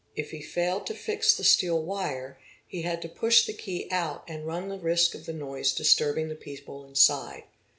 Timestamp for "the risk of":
4.67-5.27